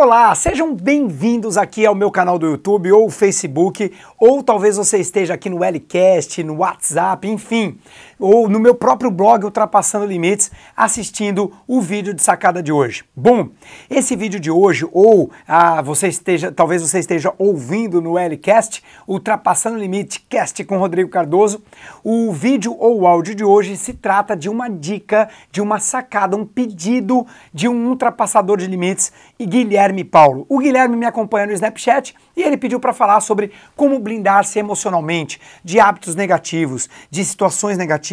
Olá, 0.00 0.32
sejam 0.32 0.76
bem-vindos 0.76 1.56
aqui 1.58 1.84
ao 1.84 1.92
meu 1.92 2.08
canal 2.08 2.38
do 2.38 2.46
YouTube 2.46 2.92
ou 2.92 3.10
Facebook, 3.10 3.92
ou 4.16 4.44
talvez 4.44 4.76
você 4.76 4.98
esteja 4.98 5.34
aqui 5.34 5.50
no 5.50 5.58
Lcast, 5.58 6.40
no 6.44 6.58
WhatsApp, 6.58 7.26
enfim, 7.26 7.76
ou 8.18 8.48
no 8.48 8.58
meu 8.58 8.74
próprio 8.74 9.10
blog 9.10 9.44
Ultrapassando 9.44 10.06
Limites, 10.06 10.50
assistindo 10.76 11.52
o 11.66 11.80
vídeo 11.80 12.12
de 12.12 12.22
sacada 12.22 12.62
de 12.62 12.72
hoje. 12.72 13.04
Bom, 13.14 13.50
esse 13.88 14.16
vídeo 14.16 14.40
de 14.40 14.50
hoje, 14.50 14.86
ou 14.92 15.30
ah, 15.46 15.80
você 15.82 16.08
esteja, 16.08 16.50
talvez 16.50 16.82
você 16.82 16.98
esteja 16.98 17.32
ouvindo 17.38 18.00
no 18.00 18.14
Lcast, 18.18 18.82
Ultrapassando 19.06 19.78
Limite 19.78 20.20
Cast 20.28 20.62
com 20.64 20.78
Rodrigo 20.78 21.10
Cardoso, 21.10 21.62
o 22.02 22.32
vídeo 22.32 22.74
ou 22.78 23.00
o 23.00 23.06
áudio 23.06 23.34
de 23.34 23.44
hoje 23.44 23.76
se 23.76 23.94
trata 23.94 24.36
de 24.36 24.48
uma 24.48 24.68
dica, 24.68 25.28
de 25.50 25.60
uma 25.60 25.78
sacada, 25.78 26.36
um 26.36 26.44
pedido 26.44 27.26
de 27.52 27.68
um 27.68 27.88
ultrapassador 27.88 28.56
de 28.56 28.66
limites 28.66 29.12
Guilherme 29.40 30.04
Paulo. 30.04 30.44
O 30.48 30.58
Guilherme 30.58 30.96
me 30.96 31.06
acompanha 31.06 31.46
no 31.46 31.52
Snapchat 31.52 32.14
e 32.36 32.42
ele 32.42 32.56
pediu 32.56 32.80
para 32.80 32.92
falar 32.92 33.20
sobre 33.20 33.52
como 33.76 33.98
blindar-se 33.98 34.58
emocionalmente 34.58 35.40
de 35.64 35.80
hábitos 35.80 36.14
negativos, 36.14 36.88
de 37.10 37.24
situações 37.24 37.76
negativas, 37.76 38.07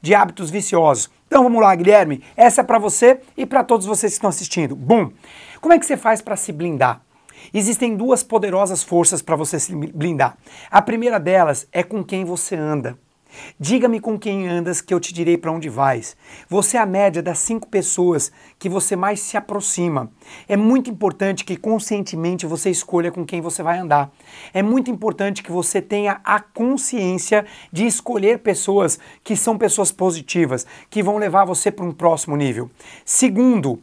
de 0.00 0.14
hábitos 0.14 0.50
viciosos. 0.50 1.10
Então 1.26 1.42
vamos 1.42 1.60
lá, 1.60 1.74
Guilherme. 1.74 2.22
Essa 2.36 2.60
é 2.60 2.64
para 2.64 2.78
você 2.78 3.20
e 3.36 3.44
para 3.44 3.64
todos 3.64 3.86
vocês 3.86 4.12
que 4.12 4.16
estão 4.16 4.30
assistindo. 4.30 4.76
Bom, 4.76 5.10
como 5.60 5.74
é 5.74 5.78
que 5.78 5.86
você 5.86 5.96
faz 5.96 6.20
para 6.20 6.36
se 6.36 6.52
blindar? 6.52 7.00
Existem 7.52 7.96
duas 7.96 8.22
poderosas 8.22 8.82
forças 8.82 9.20
para 9.20 9.36
você 9.36 9.58
se 9.58 9.74
blindar. 9.74 10.36
A 10.70 10.80
primeira 10.80 11.20
delas 11.20 11.66
é 11.72 11.82
com 11.82 12.02
quem 12.02 12.24
você 12.24 12.56
anda. 12.56 12.98
Diga-me 13.58 14.00
com 14.00 14.18
quem 14.18 14.48
andas, 14.48 14.80
que 14.80 14.92
eu 14.92 15.00
te 15.00 15.12
direi 15.12 15.36
para 15.36 15.52
onde 15.52 15.68
vais. 15.68 16.16
Você 16.48 16.76
é 16.76 16.80
a 16.80 16.86
média 16.86 17.22
das 17.22 17.38
cinco 17.38 17.68
pessoas 17.68 18.32
que 18.58 18.68
você 18.68 18.96
mais 18.96 19.20
se 19.20 19.36
aproxima. 19.36 20.10
É 20.48 20.56
muito 20.56 20.90
importante 20.90 21.44
que 21.44 21.56
conscientemente 21.56 22.46
você 22.46 22.70
escolha 22.70 23.10
com 23.10 23.24
quem 23.24 23.40
você 23.40 23.62
vai 23.62 23.78
andar. 23.78 24.10
É 24.52 24.62
muito 24.62 24.90
importante 24.90 25.42
que 25.42 25.52
você 25.52 25.80
tenha 25.80 26.20
a 26.24 26.40
consciência 26.40 27.44
de 27.72 27.86
escolher 27.86 28.38
pessoas 28.38 28.98
que 29.22 29.36
são 29.36 29.56
pessoas 29.58 29.92
positivas, 29.92 30.66
que 30.90 31.02
vão 31.02 31.18
levar 31.18 31.44
você 31.44 31.70
para 31.70 31.84
um 31.84 31.92
próximo 31.92 32.36
nível. 32.36 32.70
Segundo, 33.04 33.80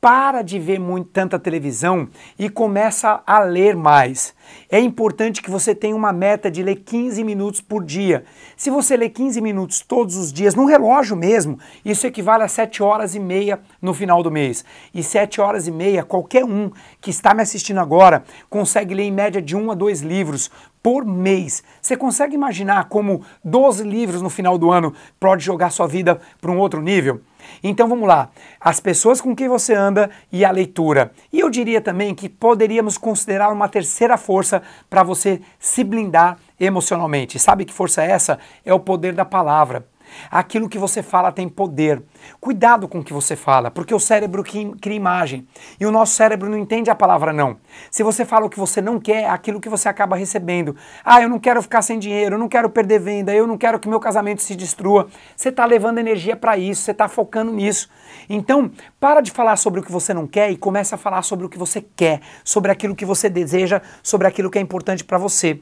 para 0.00 0.40
de 0.40 0.58
ver 0.58 0.80
muito, 0.80 1.10
tanta 1.10 1.38
televisão 1.38 2.08
e 2.38 2.48
começa 2.48 3.22
a 3.26 3.40
ler 3.40 3.76
mais. 3.76 4.34
É 4.70 4.80
importante 4.80 5.42
que 5.42 5.50
você 5.50 5.74
tenha 5.74 5.94
uma 5.94 6.12
meta 6.12 6.50
de 6.50 6.62
ler 6.62 6.76
15 6.76 7.22
minutos 7.22 7.60
por 7.60 7.84
dia. 7.84 8.24
Se 8.56 8.70
você 8.70 8.96
ler 8.96 9.10
15 9.10 9.40
minutos 9.40 9.80
todos 9.82 10.16
os 10.16 10.32
dias, 10.32 10.54
no 10.54 10.64
relógio 10.64 11.16
mesmo, 11.16 11.58
isso 11.84 12.06
equivale 12.06 12.42
a 12.42 12.48
7 12.48 12.82
horas 12.82 13.14
e 13.14 13.20
meia 13.20 13.60
no 13.80 13.92
final 13.92 14.22
do 14.22 14.30
mês. 14.30 14.64
E 14.94 15.02
7 15.02 15.40
horas 15.40 15.66
e 15.66 15.70
meia, 15.70 16.02
qualquer 16.02 16.44
um 16.44 16.70
que 17.00 17.10
está 17.10 17.34
me 17.34 17.42
assistindo 17.42 17.78
agora 17.78 18.24
consegue 18.48 18.94
ler 18.94 19.04
em 19.04 19.12
média 19.12 19.42
de 19.42 19.54
um 19.54 19.70
a 19.70 19.74
dois 19.74 20.00
livros 20.00 20.50
por 20.82 21.04
mês. 21.04 21.62
Você 21.80 21.94
consegue 21.94 22.34
imaginar 22.34 22.88
como 22.88 23.22
12 23.44 23.84
livros 23.84 24.22
no 24.22 24.30
final 24.30 24.56
do 24.56 24.70
ano 24.70 24.94
pode 25.18 25.44
jogar 25.44 25.70
sua 25.70 25.86
vida 25.86 26.18
para 26.40 26.50
um 26.50 26.58
outro 26.58 26.80
nível? 26.80 27.20
Então 27.62 27.88
vamos 27.88 28.08
lá, 28.08 28.30
as 28.60 28.80
pessoas 28.80 29.20
com 29.20 29.34
quem 29.34 29.48
você 29.48 29.74
anda 29.74 30.10
e 30.32 30.44
a 30.44 30.50
leitura. 30.50 31.12
E 31.32 31.40
eu 31.40 31.50
diria 31.50 31.80
também 31.80 32.14
que 32.14 32.28
poderíamos 32.28 32.96
considerar 32.96 33.52
uma 33.52 33.68
terceira 33.68 34.16
força 34.16 34.62
para 34.88 35.02
você 35.02 35.40
se 35.58 35.82
blindar 35.82 36.38
emocionalmente. 36.58 37.38
Sabe 37.38 37.64
que 37.64 37.72
força 37.72 38.02
é 38.02 38.10
essa? 38.10 38.38
É 38.64 38.72
o 38.72 38.80
poder 38.80 39.14
da 39.14 39.24
palavra. 39.24 39.89
Aquilo 40.30 40.68
que 40.68 40.78
você 40.78 41.02
fala 41.02 41.32
tem 41.32 41.48
poder. 41.48 42.02
Cuidado 42.40 42.88
com 42.88 43.00
o 43.00 43.04
que 43.04 43.12
você 43.12 43.36
fala, 43.36 43.70
porque 43.70 43.94
o 43.94 44.00
cérebro 44.00 44.42
cria 44.42 44.96
imagem 44.96 45.46
e 45.78 45.86
o 45.86 45.90
nosso 45.90 46.14
cérebro 46.14 46.48
não 46.48 46.58
entende 46.58 46.90
a 46.90 46.94
palavra 46.94 47.32
não. 47.32 47.56
Se 47.90 48.02
você 48.02 48.24
fala 48.24 48.46
o 48.46 48.50
que 48.50 48.58
você 48.58 48.80
não 48.80 49.00
quer, 49.00 49.22
é 49.22 49.28
aquilo 49.28 49.60
que 49.60 49.68
você 49.68 49.88
acaba 49.88 50.16
recebendo. 50.16 50.76
Ah, 51.04 51.22
eu 51.22 51.28
não 51.28 51.38
quero 51.38 51.62
ficar 51.62 51.82
sem 51.82 51.98
dinheiro, 51.98 52.34
eu 52.34 52.38
não 52.38 52.48
quero 52.48 52.70
perder 52.70 53.00
venda, 53.00 53.34
eu 53.34 53.46
não 53.46 53.56
quero 53.56 53.78
que 53.78 53.88
meu 53.88 54.00
casamento 54.00 54.42
se 54.42 54.54
destrua. 54.54 55.08
Você 55.36 55.48
está 55.48 55.64
levando 55.64 55.98
energia 55.98 56.36
para 56.36 56.56
isso, 56.56 56.82
você 56.82 56.90
está 56.90 57.08
focando 57.08 57.52
nisso. 57.52 57.88
Então, 58.28 58.70
para 58.98 59.20
de 59.20 59.30
falar 59.30 59.56
sobre 59.56 59.80
o 59.80 59.82
que 59.82 59.92
você 59.92 60.12
não 60.14 60.26
quer 60.26 60.50
e 60.50 60.56
começa 60.56 60.94
a 60.94 60.98
falar 60.98 61.22
sobre 61.22 61.46
o 61.46 61.48
que 61.48 61.58
você 61.58 61.80
quer, 61.80 62.20
sobre 62.44 62.70
aquilo 62.70 62.94
que 62.94 63.04
você 63.04 63.28
deseja, 63.28 63.80
sobre 64.02 64.26
aquilo 64.26 64.50
que 64.50 64.58
é 64.58 64.62
importante 64.62 65.04
para 65.04 65.18
você. 65.18 65.60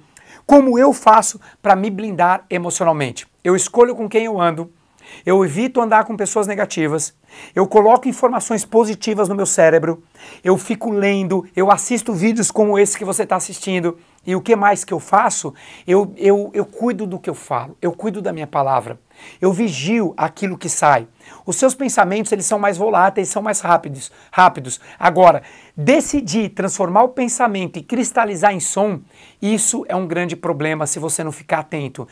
Como 0.49 0.79
eu 0.79 0.95
faço 0.95 1.39
para 1.61 1.77
me 1.77 1.91
blindar 1.91 2.47
emocionalmente? 2.49 3.27
Eu 3.45 3.55
escolho 3.55 3.95
com 3.95 4.09
quem 4.09 4.25
eu 4.25 4.41
ando, 4.41 4.73
eu 5.27 5.45
evito 5.45 5.79
andar 5.79 6.07
com 6.07 6.17
pessoas 6.17 6.47
negativas, 6.47 7.13
eu 7.55 7.67
coloco 7.67 8.09
informações 8.09 8.65
positivas 8.65 9.29
no 9.29 9.35
meu 9.35 9.45
cérebro, 9.45 10.03
eu 10.43 10.57
fico 10.57 10.91
lendo, 10.91 11.47
eu 11.55 11.71
assisto 11.71 12.15
vídeos 12.15 12.51
como 12.51 12.79
esse 12.79 12.97
que 12.97 13.05
você 13.05 13.25
está 13.25 13.37
assistindo. 13.37 13.99
E 14.29 14.37
o 14.37 14.43
que 14.43 14.55
mais 14.55 14.85
que 14.85 14.93
eu 14.93 15.01
faço? 15.01 15.55
Eu, 15.87 16.13
eu, 16.19 16.51
eu 16.53 16.67
cuido 16.67 17.07
do 17.07 17.19
que 17.19 17.31
eu 17.31 17.35
falo, 17.35 17.79
eu 17.81 17.91
cuido 17.93 18.21
da 18.21 18.31
minha 18.31 18.47
palavra, 18.47 19.01
eu 19.41 19.51
vigio 19.51 20.13
aquilo 20.19 20.59
que 20.59 20.69
sai. 20.69 21.09
Os 21.47 21.57
seus 21.57 21.75
pensamentos 21.75 22.31
eles 22.31 22.45
são 22.45 22.59
mais 22.59 22.77
voláteis, 22.77 23.31
são 23.31 23.41
mais 23.41 23.63
rápidos. 23.63 24.13
rápidos. 24.31 24.79
Agora, 24.99 25.43
decidir 25.75 26.51
transformar 26.51 27.05
o 27.05 27.09
pensamento 27.09 27.79
e 27.79 27.83
cristalizar 27.83 28.53
em 28.53 28.61
som, 28.61 29.01
isso 29.41 29.87
é 29.89 29.97
um 29.97 30.07
grande 30.07 30.37
problema 30.37 30.87
se 30.87 30.99
você 30.99 31.25
não 31.25 31.33
ficar 31.33 31.61
atento. 31.61 32.07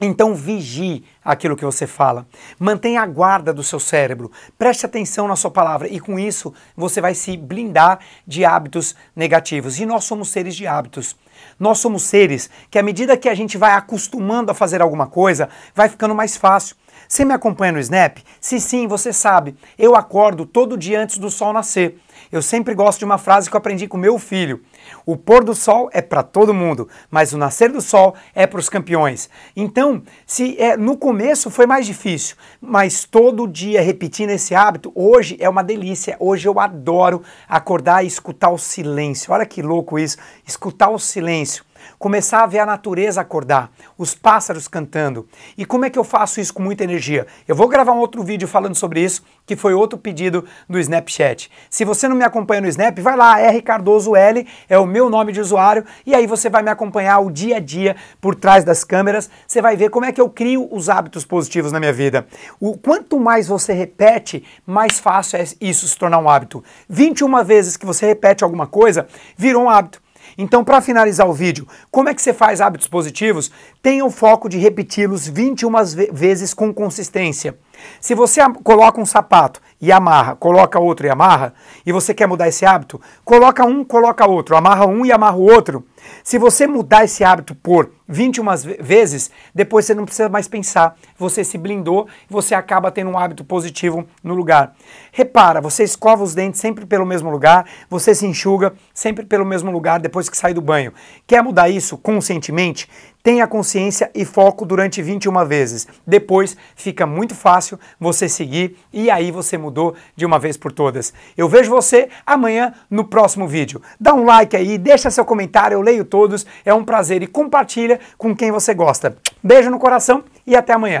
Então 0.00 0.34
vigie 0.34 1.04
aquilo 1.22 1.56
que 1.56 1.64
você 1.64 1.86
fala. 1.86 2.26
Mantenha 2.58 3.02
a 3.02 3.06
guarda 3.06 3.52
do 3.52 3.62
seu 3.62 3.78
cérebro. 3.78 4.32
Preste 4.58 4.86
atenção 4.86 5.28
na 5.28 5.36
sua 5.36 5.50
palavra 5.50 5.88
e 5.88 6.00
com 6.00 6.18
isso 6.18 6.54
você 6.74 7.00
vai 7.00 7.14
se 7.14 7.36
blindar 7.36 7.98
de 8.26 8.44
hábitos 8.44 8.94
negativos. 9.14 9.78
E 9.78 9.84
nós 9.84 10.04
somos 10.04 10.30
seres 10.30 10.56
de 10.56 10.66
hábitos. 10.66 11.14
Nós 11.58 11.78
somos 11.78 12.02
seres 12.04 12.48
que 12.70 12.78
à 12.78 12.82
medida 12.82 13.16
que 13.16 13.28
a 13.28 13.34
gente 13.34 13.58
vai 13.58 13.72
acostumando 13.72 14.50
a 14.50 14.54
fazer 14.54 14.80
alguma 14.80 15.06
coisa, 15.06 15.50
vai 15.74 15.88
ficando 15.88 16.14
mais 16.14 16.36
fácil. 16.36 16.76
Você 17.08 17.24
me 17.24 17.34
acompanha 17.34 17.72
no 17.72 17.80
Snap? 17.80 18.18
Se 18.40 18.60
sim, 18.60 18.86
você 18.86 19.12
sabe. 19.12 19.56
Eu 19.78 19.96
acordo 19.96 20.46
todo 20.46 20.76
dia 20.76 21.00
antes 21.00 21.18
do 21.18 21.30
sol 21.30 21.52
nascer. 21.52 21.98
Eu 22.30 22.42
sempre 22.42 22.74
gosto 22.74 23.00
de 23.00 23.04
uma 23.04 23.18
frase 23.18 23.50
que 23.50 23.56
eu 23.56 23.58
aprendi 23.58 23.88
com 23.88 23.96
meu 23.96 24.18
filho. 24.18 24.62
O 25.04 25.16
pôr 25.16 25.42
do 25.42 25.54
sol 25.54 25.90
é 25.92 26.00
para 26.00 26.22
todo 26.22 26.54
mundo, 26.54 26.88
mas 27.10 27.32
o 27.32 27.38
nascer 27.38 27.72
do 27.72 27.80
sol 27.80 28.14
é 28.34 28.46
para 28.46 28.60
os 28.60 28.68
campeões. 28.68 29.28
Então, 29.56 30.02
se 30.26 30.56
é, 30.60 30.76
no 30.76 30.96
começo 30.96 31.50
foi 31.50 31.66
mais 31.66 31.86
difícil, 31.86 32.36
mas 32.60 33.04
todo 33.04 33.48
dia 33.48 33.82
repetindo 33.82 34.30
esse 34.30 34.54
hábito, 34.54 34.92
hoje 34.94 35.36
é 35.40 35.48
uma 35.48 35.64
delícia. 35.64 36.16
Hoje 36.20 36.46
eu 36.46 36.60
adoro 36.60 37.22
acordar 37.48 38.04
e 38.04 38.06
escutar 38.06 38.50
o 38.50 38.58
silêncio. 38.58 39.32
Olha 39.32 39.46
que 39.46 39.62
louco 39.62 39.98
isso, 39.98 40.16
escutar 40.46 40.90
o 40.90 40.98
silêncio 40.98 41.64
começar 41.98 42.42
a 42.42 42.46
ver 42.46 42.60
a 42.60 42.66
natureza 42.66 43.20
acordar, 43.20 43.70
os 43.96 44.14
pássaros 44.14 44.68
cantando. 44.68 45.28
E 45.56 45.64
como 45.64 45.84
é 45.84 45.90
que 45.90 45.98
eu 45.98 46.04
faço 46.04 46.40
isso 46.40 46.54
com 46.54 46.62
muita 46.62 46.84
energia? 46.84 47.26
Eu 47.46 47.54
vou 47.54 47.68
gravar 47.68 47.92
um 47.92 47.98
outro 47.98 48.22
vídeo 48.22 48.48
falando 48.48 48.74
sobre 48.74 49.00
isso, 49.00 49.22
que 49.46 49.56
foi 49.56 49.74
outro 49.74 49.98
pedido 49.98 50.44
do 50.68 50.78
Snapchat. 50.78 51.50
Se 51.68 51.84
você 51.84 52.08
não 52.08 52.16
me 52.16 52.24
acompanha 52.24 52.60
no 52.60 52.68
Snap, 52.68 52.98
vai 53.00 53.16
lá, 53.16 53.40
R 53.40 53.62
Cardoso 53.62 54.14
L 54.14 54.46
é 54.68 54.78
o 54.78 54.86
meu 54.86 55.10
nome 55.10 55.32
de 55.32 55.40
usuário, 55.40 55.84
e 56.06 56.14
aí 56.14 56.26
você 56.26 56.48
vai 56.48 56.62
me 56.62 56.70
acompanhar 56.70 57.18
o 57.20 57.30
dia 57.30 57.56
a 57.56 57.60
dia 57.60 57.96
por 58.20 58.34
trás 58.34 58.64
das 58.64 58.84
câmeras. 58.84 59.30
Você 59.46 59.60
vai 59.60 59.76
ver 59.76 59.90
como 59.90 60.06
é 60.06 60.12
que 60.12 60.20
eu 60.20 60.28
crio 60.28 60.68
os 60.70 60.88
hábitos 60.88 61.24
positivos 61.24 61.72
na 61.72 61.80
minha 61.80 61.92
vida. 61.92 62.26
O 62.60 62.76
quanto 62.76 63.18
mais 63.18 63.48
você 63.48 63.72
repete, 63.72 64.44
mais 64.66 64.98
fácil 64.98 65.38
é 65.38 65.44
isso 65.60 65.86
se 65.86 65.96
tornar 65.96 66.18
um 66.18 66.28
hábito. 66.28 66.62
21 66.88 67.44
vezes 67.44 67.76
que 67.76 67.86
você 67.86 68.06
repete 68.06 68.44
alguma 68.44 68.66
coisa, 68.66 69.06
virou 69.36 69.64
um 69.64 69.70
hábito. 69.70 70.02
Então, 70.36 70.64
para 70.64 70.80
finalizar 70.80 71.28
o 71.28 71.32
vídeo, 71.32 71.66
como 71.90 72.08
é 72.08 72.14
que 72.14 72.22
você 72.22 72.32
faz 72.32 72.60
hábitos 72.60 72.88
positivos? 72.88 73.50
Tenha 73.82 74.04
o 74.04 74.10
foco 74.10 74.48
de 74.48 74.58
repeti-los 74.58 75.28
21 75.28 75.70
vezes 76.12 76.54
com 76.54 76.72
consistência. 76.72 77.56
Se 78.00 78.14
você 78.14 78.40
coloca 78.62 79.00
um 79.00 79.06
sapato 79.06 79.60
e 79.80 79.90
amarra, 79.90 80.36
coloca 80.36 80.78
outro 80.78 81.06
e 81.06 81.10
amarra, 81.10 81.54
e 81.84 81.92
você 81.92 82.12
quer 82.12 82.26
mudar 82.26 82.48
esse 82.48 82.66
hábito, 82.66 83.00
coloca 83.24 83.64
um, 83.64 83.82
coloca 83.82 84.28
outro, 84.28 84.56
amarra 84.56 84.86
um 84.86 85.06
e 85.06 85.12
amarra 85.12 85.36
o 85.36 85.42
outro. 85.42 85.84
Se 86.22 86.38
você 86.38 86.66
mudar 86.66 87.04
esse 87.04 87.24
hábito 87.24 87.54
por 87.54 87.90
21 88.08 88.44
vezes, 88.80 89.30
depois 89.54 89.84
você 89.84 89.94
não 89.94 90.04
precisa 90.04 90.28
mais 90.28 90.48
pensar. 90.48 90.96
Você 91.18 91.44
se 91.44 91.56
blindou, 91.56 92.08
você 92.28 92.54
acaba 92.54 92.90
tendo 92.90 93.10
um 93.10 93.18
hábito 93.18 93.44
positivo 93.44 94.06
no 94.22 94.34
lugar. 94.34 94.74
Repara, 95.12 95.60
você 95.60 95.84
escova 95.84 96.22
os 96.22 96.34
dentes 96.34 96.60
sempre 96.60 96.84
pelo 96.84 97.06
mesmo 97.06 97.30
lugar, 97.30 97.66
você 97.88 98.14
se 98.14 98.26
enxuga 98.26 98.74
sempre 98.92 99.24
pelo 99.24 99.44
mesmo 99.44 99.70
lugar 99.70 100.00
depois 100.00 100.28
que 100.28 100.36
sai 100.36 100.52
do 100.52 100.60
banho. 100.60 100.92
Quer 101.26 101.42
mudar 101.42 101.68
isso 101.68 101.96
conscientemente? 101.96 102.88
Tenha 103.22 103.46
consciência 103.46 104.10
e 104.14 104.24
foco 104.24 104.64
durante 104.64 105.02
21 105.02 105.44
vezes. 105.44 105.86
Depois 106.06 106.56
fica 106.74 107.06
muito 107.06 107.34
fácil 107.34 107.78
você 107.98 108.28
seguir 108.28 108.78
e 108.92 109.10
aí 109.10 109.30
você 109.30 109.58
mudou 109.58 109.94
de 110.16 110.24
uma 110.24 110.38
vez 110.38 110.56
por 110.56 110.72
todas. 110.72 111.12
Eu 111.36 111.48
vejo 111.48 111.70
você 111.70 112.08
amanhã 112.26 112.72
no 112.90 113.04
próximo 113.04 113.46
vídeo. 113.46 113.82
Dá 113.98 114.14
um 114.14 114.24
like 114.24 114.56
aí, 114.56 114.78
deixa 114.78 115.10
seu 115.10 115.24
comentário, 115.24 115.74
eu 115.74 115.82
leio 115.82 116.04
todos. 116.04 116.46
É 116.64 116.72
um 116.72 116.84
prazer 116.84 117.22
e 117.22 117.26
compartilha 117.26 118.00
com 118.16 118.34
quem 118.34 118.50
você 118.50 118.72
gosta. 118.72 119.16
Beijo 119.42 119.70
no 119.70 119.78
coração 119.78 120.24
e 120.46 120.56
até 120.56 120.72
amanhã. 120.72 120.88